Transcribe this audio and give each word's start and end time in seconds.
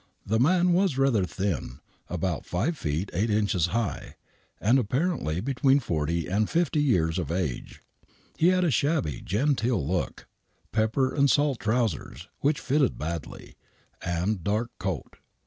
The 0.25 0.39
man 0.39 0.73
was 0.73 0.97
rather 0.97 1.25
thin, 1.27 1.79
about 2.09 2.43
5 2.43 2.75
feet 2.75 3.11
8 3.13 3.29
inches 3.29 3.67
high 3.67 4.15
and 4.59 4.79
apparently 4.79 5.41
between 5.41 5.79
forty 5.79 6.25
and 6.25 6.49
fifty 6.49 6.81
years 6.81 7.19
of 7.19 7.29
age. 7.31 7.83
He 8.35 8.47
had 8.47 8.63
a 8.63 8.71
shabby 8.71 9.21
genteel 9.23 9.87
look, 9.87 10.27
pepper 10.71 11.13
and 11.13 11.29
salt 11.29 11.59
trowsers, 11.59 12.27
which 12.39 12.59
fitted 12.59 12.97
badly,, 12.97 13.57
and 14.03 14.43
dark 14.43 14.71
coat. 14.79 15.17